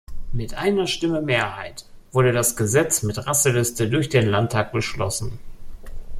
Mit 0.33 0.55
einer 0.55 0.87
Stimme 0.87 1.21
Mehrheit 1.21 1.85
wurde 2.11 2.31
das 2.31 2.55
Gesetz 2.57 3.03
mit 3.03 3.23
Rasseliste 3.27 3.87
durch 3.87 4.09
den 4.09 4.27
Landtag 4.27 4.71
beschlossen. 4.71 5.37